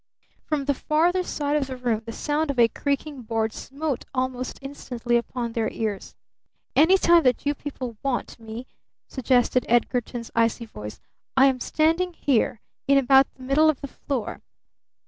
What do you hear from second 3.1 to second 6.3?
board smote almost instantly upon their ears.